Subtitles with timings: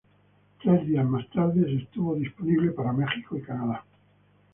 [0.59, 3.83] Tres días más tarde, estuvo disponible para los Estados Unidos y Canadá.